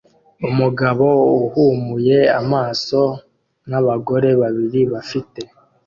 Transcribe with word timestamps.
Umugabo 0.49 1.05
uhumuye 1.45 2.19
amaso 2.39 3.01
nabagore 3.69 4.29
babiri 4.41 4.79
bafite 4.93 5.41